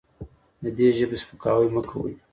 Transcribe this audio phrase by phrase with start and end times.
[0.63, 2.13] د دې ژبې سپکاوی مه کوئ.